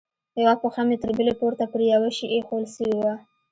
يوه 0.41 0.55
پښه 0.61 0.81
مې 0.87 0.97
تر 1.03 1.09
بلې 1.17 1.33
پورته 1.39 1.65
پر 1.71 1.81
يوه 1.93 2.09
شي 2.17 2.25
ايښوول 2.33 2.65
سوې 2.75 2.95
وه. 2.99 3.13